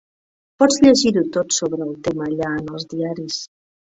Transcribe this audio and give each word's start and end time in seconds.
Pots 0.61 0.77
llegir-ho 0.85 1.21
tot 1.35 1.53
sobre 1.57 1.87
el 1.87 1.91
tema 2.07 2.25
allà 2.29 2.49
en 2.63 2.73
els 2.77 2.89
diaris. 2.95 3.39